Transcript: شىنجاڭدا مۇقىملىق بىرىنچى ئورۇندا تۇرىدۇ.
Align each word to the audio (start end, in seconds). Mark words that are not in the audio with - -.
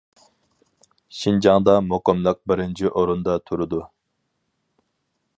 شىنجاڭدا 1.17 1.75
مۇقىملىق 1.89 2.39
بىرىنچى 2.51 2.91
ئورۇندا 3.01 3.35
تۇرىدۇ. 3.49 3.83